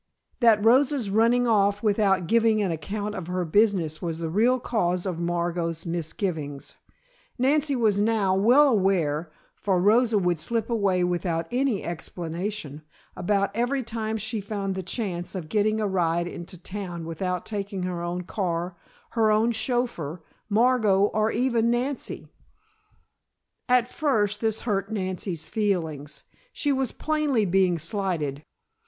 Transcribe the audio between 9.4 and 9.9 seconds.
for